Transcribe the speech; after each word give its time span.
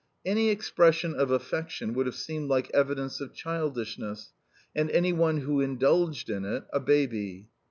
Any 0.25 0.49
expression 0.49 1.13
of 1.13 1.29
affection 1.29 1.93
would 1.93 2.07
have 2.07 2.15
seemed 2.15 2.49
like 2.49 2.71
evidence 2.73 3.21
of 3.21 3.35
childishness, 3.35 4.33
and 4.75 4.89
any 4.89 5.13
one 5.13 5.41
who 5.41 5.61
indulged 5.61 6.27
in 6.31 6.43
it, 6.43 6.63
a 6.73 6.79
baby. 6.79 7.49